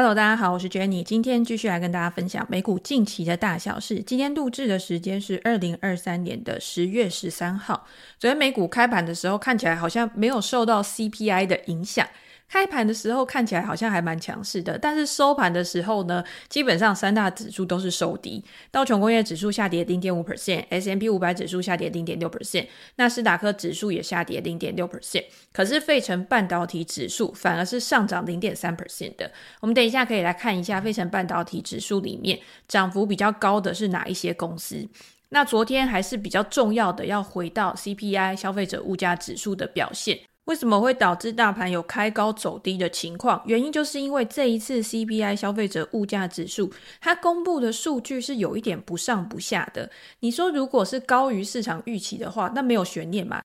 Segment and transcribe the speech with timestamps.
[0.00, 4.02] Hello，大家好，我是 Jenny，今天继续来跟大家分享美股近期的大小事。
[4.02, 7.86] 今天录制的时间是二零二三年的十月十三号。
[8.18, 12.08] 昨天美股开盘的时候，看起来好像没有受到 CPI 的影响。
[12.50, 18.44] 开盘的时候看起来好像还蛮强势的，但是收盘的时候呢，基本上三大指数都是收低。
[18.72, 25.24] 道琼工业指数下跌零点五 percent，S&P 五百指数下跌零点六 percent，纳斯达克指数也下跌零点六 percent。
[25.52, 29.30] 可是费城半导体指数反而是上涨零点三 percent 的。
[29.60, 32.36] 我们等一下可以来看一下费城半导体指数里面
[32.66, 34.88] 涨幅比较高的是哪一些公司。
[35.28, 40.18] 那昨天还是比较重要的，要回到 CPI 消费者物价指数的表现。
[40.50, 43.40] 为什么会导致大盘有开高走低的情况？
[43.46, 49.88] 原因就是因为这一次 CPI 消费者物价指数，它公布的数据是有一点不上不下的。
[50.18, 53.40] 你说如果是高于市场预期的话，那没有悬念嘛，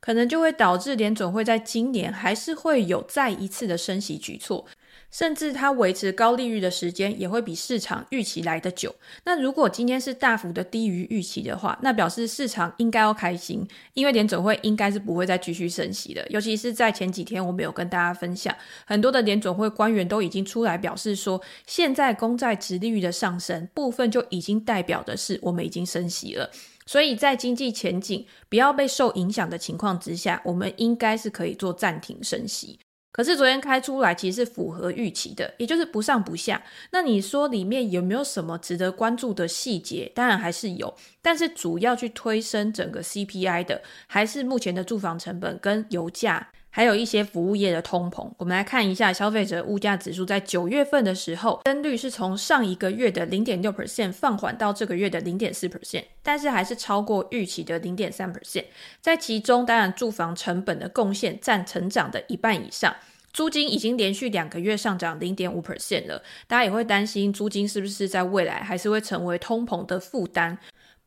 [0.00, 4.66] 可能就会导致联总会在今年还是会有再一次的升息举措。
[5.10, 8.94] 甚至它维持高利率的时间也会比市场预期来得久。
[9.24, 16.26] 那如果今天是大幅的低于预期的话，那表示市场应该要开心，因为联准会应该是不会再继续升息的。
[16.28, 18.54] 尤其是在前几天，我们有跟大家分享，
[18.86, 26.50] 很多的联准会官员都已经出来表示说，现在公债殖利率的上升部分就已经代表的是我们已经升息了。
[26.84, 32.78] 所以在经济前景不要被受影响的情况之下，我们应该是可以做暂停升息。
[33.18, 36.62] 可是昨天开出来其实是符合预期的，也就是不上不下。
[36.92, 40.12] 那你说里面有没有什么值得关注的细节？
[40.14, 46.50] 当然还是有，但是主要去推升整个 CPI 的，还是目前的住房成本跟油价。
[46.78, 58.66] 还有一些服务业的通膨，我们来看一下消费者物价指数在九月份的时候，增率是从上一个月的零点六 percent 放缓到这个月的零点四 percent，但是还是超过预期的零点三 percent。
[59.00, 62.94] 在其中，当然住房成本的贡献占成长的一半以上，
[63.32, 66.22] 租金已经连续两个月上涨零点五 percent 了。
[66.46, 70.56] 大家也会担心租金是不是在未来还是会成为通膨的负担。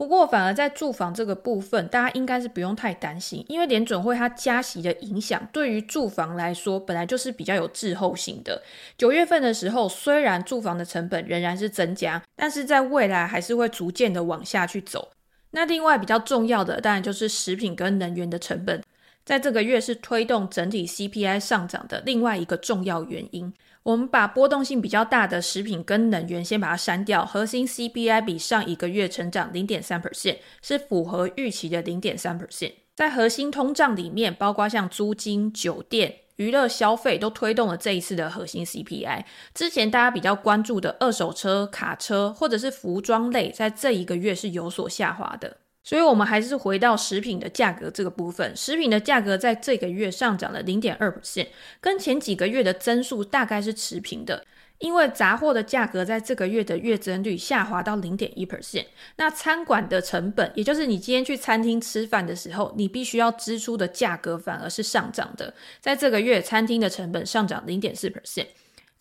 [0.01, 8.63] 不过，反而在住房这个部分，大家应该是不用太担心，因为联准会它加息的影响，对于住房来说，本来就是比较有滞后性的。
[8.97, 15.11] 九月份的时候，虽然住房的成本仍然是增加，但是在未来还是会逐渐的往下去走。
[15.51, 18.81] 那另外比较重要的，当然就是食品跟能源的成本，
[19.23, 23.53] 在这个月是推动整体 CPI 上涨的另外一个重要原因。
[23.83, 32.73] 我们把波动性比较大的食品跟能源先把它删掉，核心 CPI 比上一个月成长零点三 percent，是符合预期的零点三 percent。
[32.95, 39.23] 在核心通胀里面，包括像租金、酒店、娱乐消费都推动了这一次的核心 CPI。
[39.55, 45.57] 之前大家比较关注的二手车、卡车或者是服装类，在这一个月是有所下滑的。
[45.83, 48.55] 所以，我们还是回到食品的价格这个部分。
[48.55, 51.47] 食品的价格在这个月上涨了零点二 percent，
[51.79, 54.45] 跟前几个月的增速大概是持平的。
[54.77, 58.85] 因为杂货的价格在这个月的月增率下滑到零点一 percent。
[59.17, 65.53] 那餐馆的成本，也就是你今天去餐厅吃饭的时候，你必须要支出的价格反而是上涨的。
[65.79, 68.47] 在这个月，餐厅的成本上涨零点四 percent。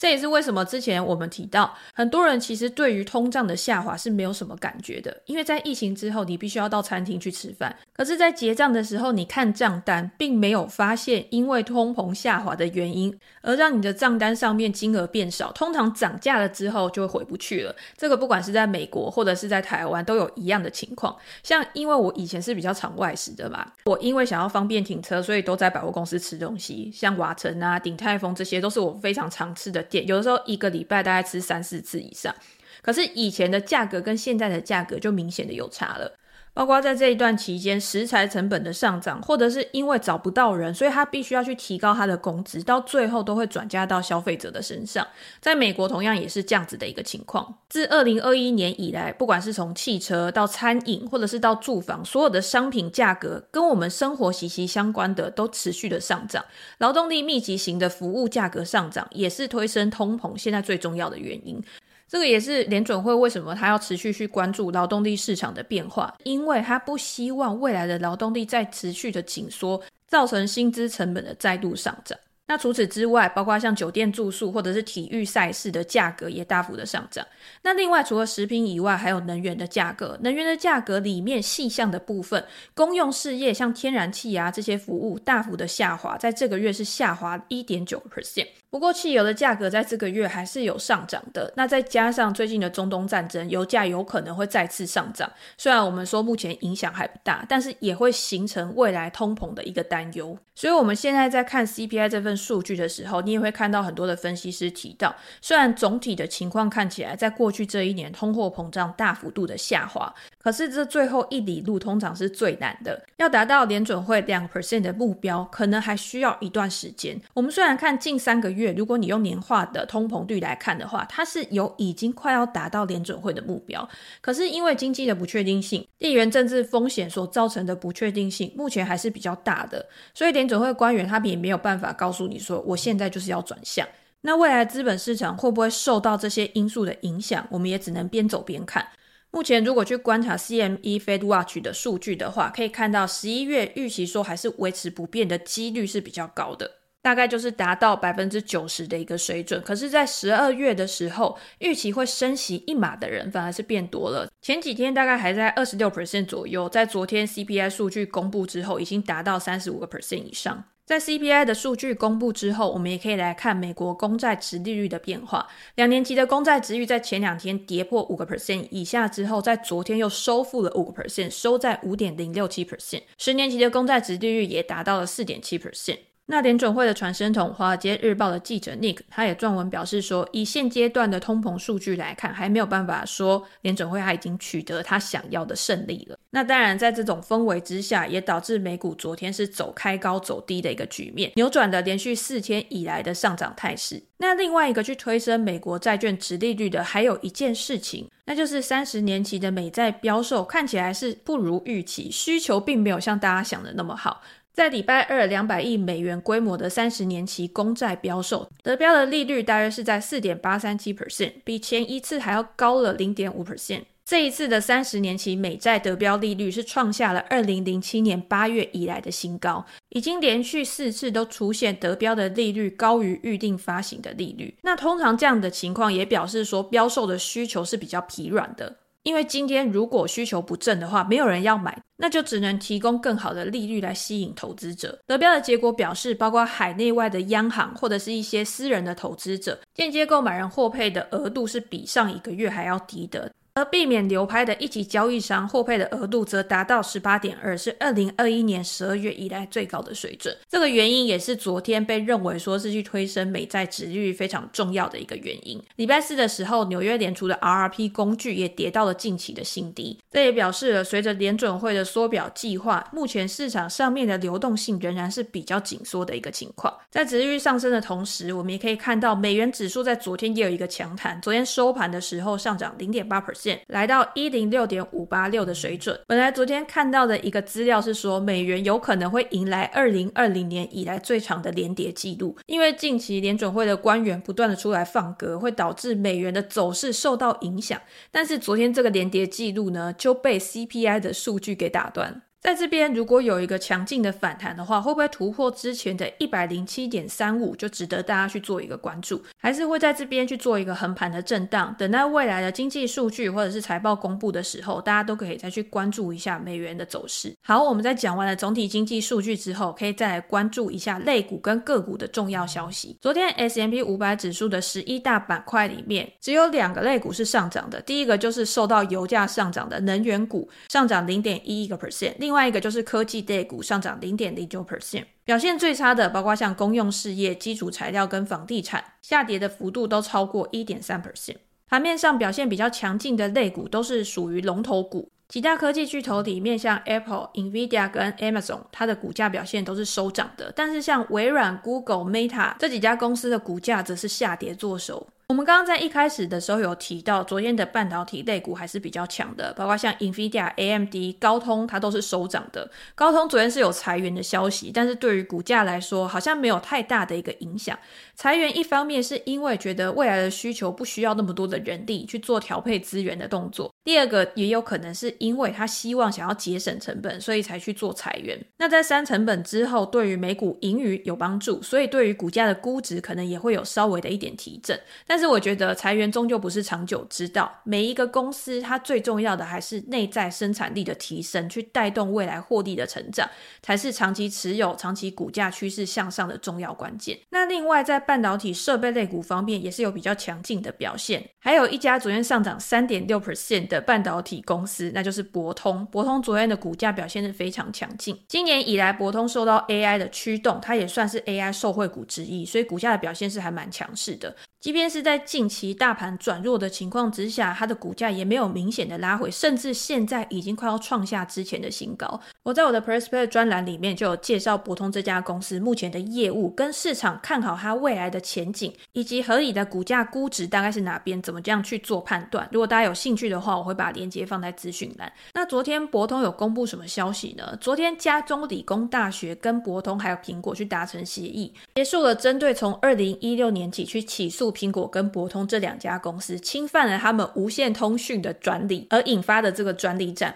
[0.00, 15.52] 这也是为什么之前我们提到，很多人其实对于通胀的下滑是没有什么感觉的，因为在疫情之后，你必须要到餐厅去吃饭，可是，在结账的时候，你看账单，并没有发现因为通膨下滑的原因，而让你的账单上面金额变少。
[15.52, 17.76] 通常涨价了之后就会回不去了。
[17.98, 21.14] 这个不管是在美国或者是在台湾，都有一样的情况。
[21.42, 29.84] 像因为我以前是比较常外食的嘛，我因为想要方便停车，所以都在百货公司吃东西，像瓦城啊、鼎泰丰这些都是我非常常吃的。
[29.90, 32.34] 有的时候一个礼拜大概吃三四次以上，
[32.82, 36.19] 可是以前的价格跟现在的价格就明显的有差了。
[36.52, 45.06] 包括在这一段期间，食材成本的上涨，或者是因为找不到人，所以他必须要去提高他的工资，到最后都会转嫁到消费者的身上。
[45.40, 47.54] 在美国同样也是这样子的一个情况。
[47.68, 56.44] 自二零二一年以来，不管是从汽车到餐饮，或者是到住房，所有的商品价格跟我们生活息息相关的，都持续的上涨。
[56.78, 61.62] 劳动力密集型的服务价格上涨，也是推升通膨现在最重要的原因。
[62.10, 72.18] 这个也是联准会为什么他要持续去关注劳动力市场的变化，因为他不希望未来的劳动力再持续的紧缩，造成薪资成本的再度上涨。
[72.50, 77.24] 那除此之外，包括像酒店住宿或者是体育赛事的价格也大幅的上涨。
[77.62, 80.18] 那另外除了食品以外，还有能源的价格。
[80.22, 82.44] 能源的价格里面细项的部分，
[82.74, 88.48] 公用事业像天然气啊这些服务大幅的下滑，在这个月是下滑一点九 percent。
[88.68, 91.52] 不过汽油的价格在这个月还是有上涨的。
[91.56, 95.30] 那再加上最近的中东战争，油价有可能会再次上涨。
[95.56, 100.36] 虽然我们说目前影响还不大，但是也会形成未来通膨的一个担忧。
[100.56, 102.39] 所以我们现在在看 CPI 这份。
[102.40, 117.20] 数据的时候，你也会看到很多的分析师提到，虽然总体的情况看起来在过去这一年通货膨胀大幅度的下滑，可是这最后一里路通常是最难的，要达到联准会两 percent 的目标，可能还需要一段时间。
[117.34, 123.86] 我们虽然看近三个月，如果你用年化的通膨率来看的话，它是有已经快要达到联准会的目标，
[124.20, 129.84] 可是因为经济的不确定性、地缘政治风险所造成的不确定性，目前还是比较大的，
[130.14, 133.86] 所以联准会官员他们也没有办法告诉你说，我现在就是要转向。
[134.22, 137.46] 那未来资本市场会不会受到这些因素的影响？
[137.50, 138.86] 我们也只能边走边看。
[139.30, 149.62] 目前如果去观察 CME Fed Watch 的数据的话，可以看到十一月预期说还是维持不变的几率是比较高的，大概就是达到百分之九十的一个水准。
[149.62, 154.28] 可是，在十二月的时候，预期会升息一码的人反而是变多了。
[154.42, 160.64] 前几天大概还在二十六 percent 左右，在昨天 CPI 数据公布之后，已经达到三十五个 percent 以上。
[160.90, 165.46] 在 CPI 的数据公布之后，我们也可以来看美国公债殖利率的变化。
[165.76, 173.02] 两年期的公债殖率在前两天跌破五个 percent 以下之后，在昨天又收复了五个 percent，收在五点零六七 percent。
[173.18, 175.98] 十年期的公债殖利率也达到了四点七 percent。
[176.30, 186.16] 那联准会的传声筒，《华尔街日报》的记者 Nick，他也撰文表示说，以现阶段的通膨数据来看，还没有办法说联准会他已经取得他想要的胜利了。
[186.30, 194.00] 那当然，在这种氛围之下，也导致美股昨天是走开高走低的一个局面，扭转了连续四天以来的上涨态势。
[194.18, 204.22] 那另外一个去推升美国债券殖利率的，还有一件事情，那就是三十年期的美债标售看起来是不如预期，需求并没有像大家想的那么好。
[204.52, 213.82] 在礼拜二，两百亿美元规模的三十年期公债标售，得标的利率大约是在四点八三七 percent，比前一次还要高了零点五 percent。
[214.04, 224.56] 这一次的三十年期美债得标利率是创下了二零零七年八月以来的新高，已经连续四次都出现得标的利率高于预定发行的利率。
[224.62, 228.78] 那通常这样的情况也表示说，标售的需求是比较疲软的。
[229.02, 234.98] 因为今天如果需求不振的话，没有人要买，那就只能提供更好的利率来吸引投资者。
[235.06, 243.32] 得标的结果表示，包括海内外的央行或者是一些私人的投资者，间接购买人获配的额度是比上一个月还要低的。
[243.54, 250.36] 而避免流拍的一级交易商获配的额度则达到十八点二，是二零二一年十二月以来最高的水准。
[250.48, 255.60] 这个原因也是昨天被认为说是去推升美债殖利率非常重要的一个原因。
[255.76, 266.72] 礼拜四的时候，纽约联储的 RRP 工具也跌到了近期的新低，这也表示了随着联准会的缩表计划，目前市场上面的流动性仍然是比较紧缩的一个情况。
[266.90, 273.49] 在殖利率上升的同时，我们也可以看到美元指数在昨天也有一个强弹，昨天收盘的时候上涨零点八 percent。
[273.68, 275.98] 来到一零六点五八六的水准。
[276.06, 287.80] 本来昨天看到的一个资料是说，美元有可能会迎来二零二零年以来最长的连跌记录，因为近期联准会的官员不断的出来放歌，会导致美元的走势受到影响。
[288.10, 292.22] 但是昨天这个连跌记录呢，就被 CPI 的数据给打断。
[292.42, 299.22] 在这边，如果有一个强劲的反弹的话，会不会突破之前的一百零七点三五，就值得大家去做一个关注？
[299.38, 301.76] 还是会在这边去做一个横盘的震荡？
[301.78, 307.36] 等待未来的经济数据或者是财报公布的时候，大家都可以再去关注一下美元的走势。
[307.42, 312.96] 好，我们在讲完了总体经济数据之后，可以再来关注一下类股跟个股的重要消息。
[313.02, 322.14] 昨天 S M P 五百指数的十一大板块里面，只有两个类股是上涨的，第一个就是受到油价上涨的能源股，上涨零点一一个 percent。
[322.18, 331.38] 另另外一个就是科技类股上涨零点零九 percent，表现最差的包括像公用事业、基础材料跟房地产，下跌的幅度都超过一点三 percent。
[331.66, 345.04] 盘面上表现比较强劲的类股都是属于龙头股，几大科技巨头里面，像 Apple、Nvidia 跟 Amazon，它的股价表现都是收涨的，但是像微软、Google、Meta 这几家公司的股价则是下跌作收。
[345.30, 352.68] 我们刚刚在一开始的时候有提到，昨天的半导体类股还是比较强的，包括像 NVIDIA、AMD、高通，它都是收涨的。
[352.96, 357.78] 高通昨天是有裁员的消息，但是对于股价来说，好像没有太大的一个影响。
[358.16, 368.36] 裁员一方面是因为觉得未来的需求不需要那么多的人力去做调配资源的动作，第二个也有可能是因为他希望想要节省成本，所以才去做裁员。
[368.58, 383.28] 那在删成本之后，对于每股盈余有帮助，所以对于股价的估值可能也会有稍微的一点提振，但但是我觉得裁员终究不是长久之道，每一个公司它最重要的还是内在生产力的提升，去带动未来获利的成长，
[383.62, 387.18] 才是长期持有、长期股价趋势向上的重要关键。
[387.28, 395.84] 那另外在半导体设备类股方面，也是有比较强劲的表现，还有一家昨天上涨三点六 percent 的半导体公司，那就是博通。
[395.92, 404.34] 博通昨天的股价表现是非常强劲，今年以来博通受到 AI 的驱动，它也算是 AI 受惠股之一，所以股价的表现是还蛮强势的。
[404.60, 412.20] 即便是在在近期大盘转弱的情况之下，它的股价也没有明显的拉回，甚至现在已经快要创下之前的新高。
[412.44, 422.48] 我在我的 Prospect 专栏里面就有介绍博通这家公司目前的业务跟市场看好它未来的前景，以及合理的股价估值大概是哪边，怎么这样去做判断。
[422.52, 425.12] 如果大家有兴趣的话，我会把链接放在资讯栏。
[425.34, 427.56] 那昨天博通有公布什么消息呢？
[427.60, 434.52] 昨天加州理工大学跟博通还有苹果去达成协议，结束了针对从二零一六年起去起诉。
[434.60, 440.34] 苹果跟跟博通这两家公司侵犯了他们无线通讯的专利，而引发的这个专利战。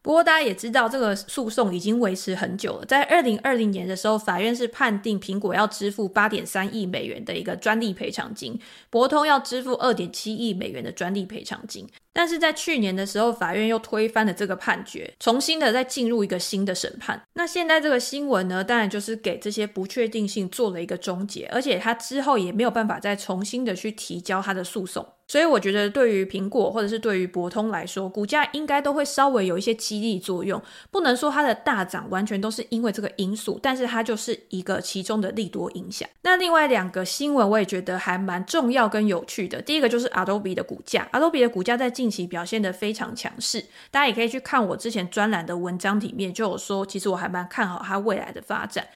[0.00, 2.86] 不过大家也知道，这个诉讼已经维持很久了。
[2.86, 8.58] 在二零二零年的时候，法院是判定苹果要支付八点三亿美元的一个专利赔偿金，
[8.88, 11.86] 博通要支付二点七亿美元的专利赔偿金。
[12.16, 17.20] 但是在去年的时候，法院又推翻了这个判决，重新的再进入一个新的审判。
[17.34, 25.06] 那现在这个新闻呢，当然就是给这些不确定性做了一个终结，而且他之后也没有办法再重新的去提交他的诉讼。
[25.28, 30.62] 所以我觉得，对于苹果或者是对于博通来说，股价应该都会稍微有一些激励作用。
[30.88, 36.08] 不能说它的大涨完全都是因为这个因素，但是它就是一个其中的利多影响。
[36.22, 39.60] 那另外两个新闻我也觉得还蛮重要跟有趣的。
[39.60, 48.86] 第一个就是 Adobe 的股价，Adobe 的股价在近近期表现得非常强势，大家也可以去看我之前专栏的文章里面就有说，其实我还蛮看好它未来的发展。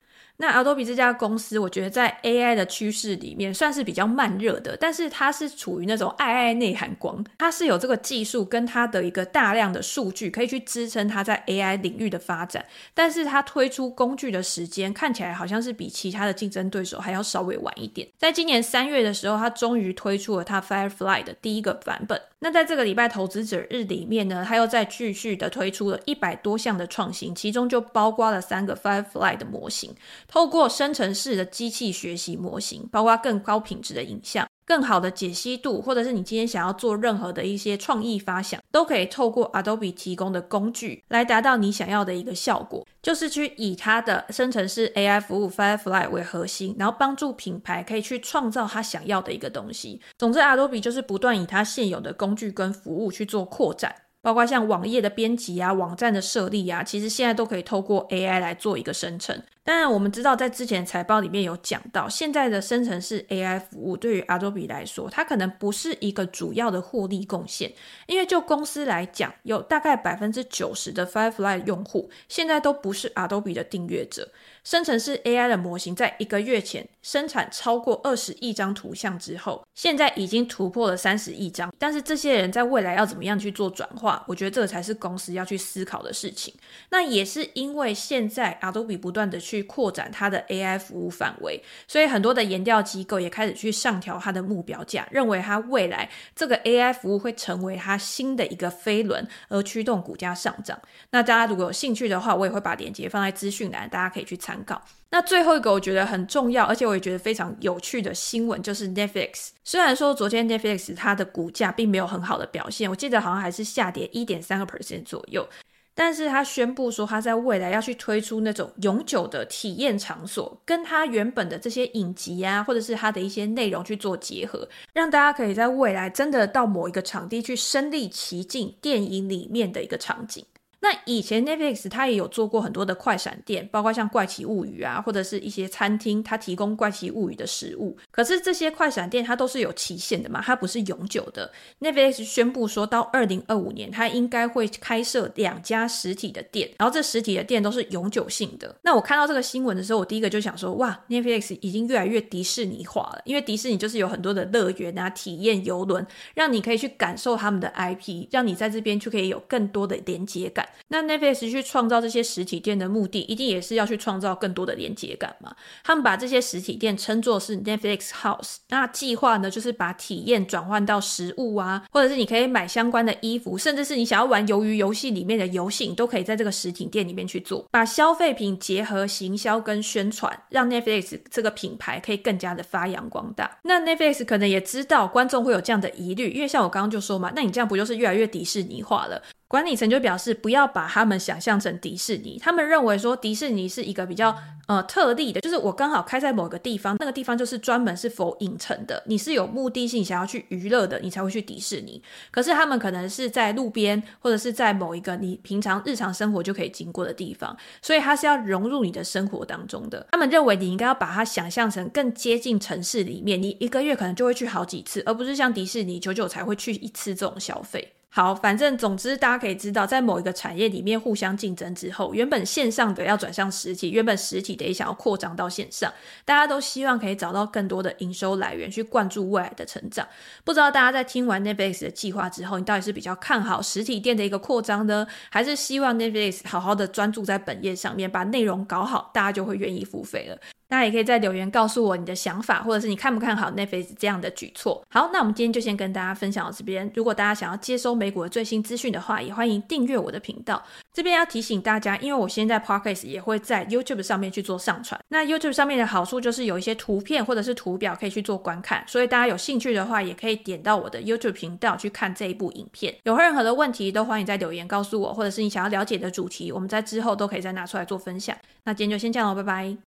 [0.40, 18.09] 那 Adobe 这家公司，我觉得在 AI 的趋势里面算是比较慢热的，但是它是处于那种爱爱内含光，它是有这个技术跟它的一个大量的数据可以去支撑它在 AI 领域的发展，但是它推出工具的时间看起来好像是比其他的竞争对手还要稍微晚一点。
[18.16, 22.18] 在今年三月的时候，它终于推出了它 Firefly 的第一个版本。
[22.42, 29.94] 那在这个礼拜投资者日里面呢，它又再继续的推出了一百多项的创新，其中就包括了三个 Firefly 的模型。
[30.31, 50.01] 透过生成式的机器学习模型，包括更高品质的影像、更好的解析度，或者是你今天想要做任何的一些创意发想，都可以透过 Adobe 提供的工具来达到你想要的一个效果，就是去以它的生成式 AI 服务 Firefly 为核心，然后帮助品牌可以去创造他想要的一个东西。
[50.17, 53.93] 总之，Adobe 就是不断以它现有的工具跟服务去做扩展。
[54.23, 59.43] 包括像网页的编辑啊、网站的设立啊，其实现在都可以透过 AI 来做一个生成。
[59.62, 67.73] 当然，我们知道在之前财报里面有讲到，现在的生成式 AI 服务对于 Adobe 来说，它可能不是一个主要的获利贡献，
[68.07, 74.31] 因为就公司来讲，有大概百分之九十的 Firefly 用户现在都不是 Adobe 的订阅者。
[74.64, 81.73] 生成式 AI 的模型在一个月前生产超过二十亿张图像之后，现在已经突破了三十亿张。
[81.79, 84.25] 但是这些人在未来要怎么样去做转化？
[84.29, 86.52] 我觉得这个才是公司要去思考的事情。
[86.90, 100.79] 那也是因为现在 Adobe 不断的去扩展它的 AI 服务范围，所以很多的研调机构也开始去上调它的目标价，认为它未来这个 AI 服务会成为它新的一个飞轮，而驱动股价上涨。
[101.11, 104.80] 那大家如果有兴趣的话，我也会把链接放在资讯栏，大家可以去参考。
[105.11, 109.49] 那最后一个我觉得很重要，而且我也觉得非常有趣的新闻，就是 Netflix。
[109.64, 115.49] 虽然说昨天 Netflix 它的股价并没有很好的表现，我记得好像还是下跌一点三个 percent 左右，
[115.97, 130.45] 但是他宣布说他在未来要去推出那种永久的体验场所，跟他原本的这些影集啊，或者是他的一些内容去做结合，让大家可以在未来真的到某一个场地去身历其境电影里面的一个场景。
[130.83, 137.97] 那以前 Netflix 它也有做过很多的快闪店，包括像怪奇物语啊，或者是一些餐厅，它提供怪奇物语的食物。
[138.11, 141.53] 可是这些快闪店它都是有期限的嘛，它不是永久的。
[141.81, 148.75] Netflix 宣布说到二零二五年，它应该会开设两家实体的店，然后这实体的店都是永久性的。
[148.83, 160.67] 那我看到这个新闻的时候，我第一个就想说，哇，Netflix 已经越来越迪士尼化了，因为迪士尼就是有很多的乐园啊、体验游轮，让你可以去感受他们的 IP，让你在这边就可以有更多的连接感。
[160.89, 165.55] 那 Netflix 去创造这些实体店的目的，一定也是要去创造更多的连接感嘛。
[165.85, 183.59] 他们把这些实体店称作是 Netflix House，那计划呢，就是把体验转换到食物啊，或者是你可以买相关的衣服，甚至是你想要玩鱿鱼游戏里面的游戏，你都可以在这个实体店里面去做，把消费品结合行销跟宣传，让 Netflix 这个品牌可以更加的发扬光大。
[183.62, 189.23] 那 Netflix 可能也知道观众会有这样的疑虑，因为像我刚刚就说嘛，那你这样不就是越来越迪士尼化了？
[189.50, 192.38] 管理层就表示，不要把他们想象成迪士尼。
[192.40, 194.33] 他们认为说，迪士尼是一个比较
[194.69, 202.00] 呃特例的，就是我刚好开在某个地方，那个地方就是专门是否影城的，你是有目的性想要去娱乐的，你才会去迪士尼。
[202.30, 210.07] 可是他们可能是在路边，或者是在某一个你平常日常生活就可以经过的地方，所以它是要融入你的生活当中的。
[210.12, 217.95] 他们认为你应该要把它想象成更接近城市里面，你一个月可能就会去好几次，而不是像迪士尼久久才会去一次这种消费。
[218.12, 225.93] 好，反正总之，大家可以知道，在某一个产业里面互相竞争之后，原本线上的要转向实体，原本实体的也想要扩张到线上，
[226.25, 230.05] 大家都希望可以找到更多的营收来源去灌注未来的成长。
[230.43, 240.37] 不知道大家在听完 Netflix 的计划之后，你到底是比较看好实体店的一个扩张呢，还是希望 Netflix 好好的专注在本业上面，把内容搞好，大家就会愿意付费了？
[240.71, 244.81] 大家也可以在留言告诉我你的想法，或者是你看不看好 Netflix 这样的举措。
[244.89, 246.89] 好，那我们今天就先跟大家分享到这边。
[246.95, 250.62] 如果大家想要接收美股的最新资讯的话，也欢迎订阅我的频道。
[250.93, 255.00] 这边要提醒大家，因为我现在 Podcast 也会在 YouTube 上面去做上传。
[255.09, 262.95] 那 YouTube 上面的好处就是有一些图片或者是图表可以去做观看，所以大家有兴趣的话，也可以点到我的 YouTube 频道去看这一部影片。
[263.03, 268.37] 有任何的问题都欢迎在留言告诉我，或者是你想要了解的主题，我们在之后都可以再拿出来做分享。
[268.65, 269.89] 那今天就先这样了，拜拜。